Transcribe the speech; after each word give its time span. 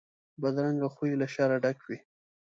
بدرنګه 0.41 0.87
خوی 0.95 1.11
له 1.21 1.27
شره 1.33 1.55
ډک 1.63 1.79
وي 1.87 1.97